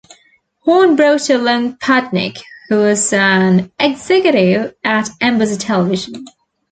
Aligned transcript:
Horn 0.61 0.95
brought 0.95 1.29
along 1.29 1.75
Padnick, 1.77 2.39
who 2.69 2.77
was 2.77 3.13
an 3.13 3.71
executive 3.79 4.73
at 4.83 5.09
Embassy 5.21 5.57
Television. 5.57 6.25